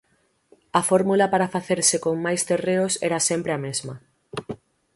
[0.79, 3.95] A fórmula para facerse con máis terreos era sempre a mesma.